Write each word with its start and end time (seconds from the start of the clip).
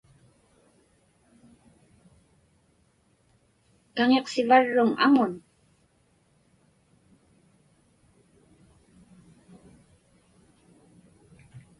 Kaŋiqsivarruŋ 3.95 4.89
aŋun? 5.05 5.33